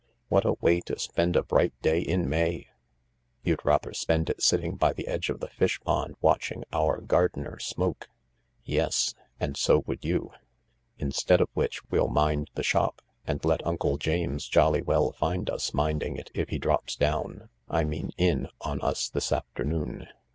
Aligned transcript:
What 0.29 0.45
a 0.45 0.53
way 0.61 0.81
to 0.87 0.97
spend 0.97 1.35
a 1.35 1.43
bright 1.43 1.79
day 1.83 2.01
in 2.01 2.27
May!"" 2.27 2.69
You'd 3.43 3.63
rather 3.63 3.93
spend 3.93 4.31
it 4.31 4.41
sitting 4.41 4.75
by 4.75 4.93
the 4.93 5.05
edge 5.07 5.29
of 5.29 5.39
the 5.41 5.47
fish 5.49 5.79
pond 5.81 6.15
watching 6.21 6.63
our 6.73 6.99
gardener 7.01 7.59
smoke."" 7.59 8.07
Yes— 8.63 9.13
and 9.39 9.55
so 9.55 9.83
would 9.85 10.03
you 10.03 10.29
1 10.29 10.33
Instead 10.97 11.39
of 11.39 11.49
which 11.53 11.87
we'll 11.91 12.07
mind 12.07 12.49
the 12.55 12.63
shop— 12.63 13.03
and 13.27 13.45
let 13.45 13.63
Uncle 13.63 13.99
James 13.99 14.47
jolly 14.47 14.81
well 14.81 15.11
find 15.11 15.51
us 15.51 15.71
minding 15.71 16.15
it 16.15 16.31
if 16.33 16.49
he 16.49 16.57
drops 16.57 16.95
down— 16.95 17.49
I 17.69 17.83
mean 17.83 18.09
in— 18.17 18.47
on 18.61 18.81
us 18.81 19.07
this 19.07 19.31
afternoon." 19.31 20.07